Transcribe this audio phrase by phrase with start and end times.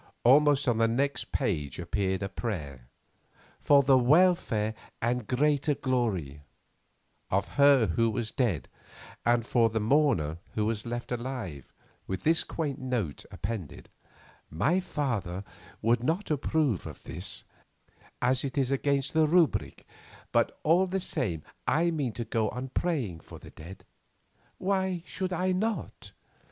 [0.23, 2.87] Almost on the next page appeared a prayer
[3.59, 6.41] "For the welfare and greater glory"
[7.29, 8.67] of her who was dead,
[9.27, 11.71] and for the mourner who was left alive,
[12.07, 13.89] with this quaint note appended:
[14.49, 15.43] "My father
[15.83, 17.43] would not approve of this,
[18.23, 19.85] as it is against the rubric,
[20.31, 23.85] but all the same I mean to go on praying for the dead.
[24.57, 26.13] Why should I not?